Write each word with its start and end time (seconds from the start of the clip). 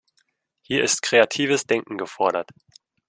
Hier 0.63 0.83
ist 0.83 1.03
kreatives 1.03 1.67
Denken 1.67 1.95
gefordert. 1.99 2.49